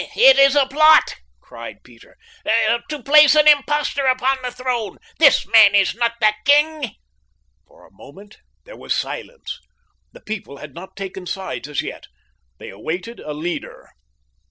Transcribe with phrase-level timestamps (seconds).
[0.15, 2.17] "It is a plot," cried Peter,
[2.89, 4.97] "to place an impostor upon the throne!
[5.19, 6.95] This man is not the king."
[7.67, 9.59] For a moment there was silence.
[10.11, 12.07] The people had not taken sides as yet.
[12.57, 13.89] They awaited a leader.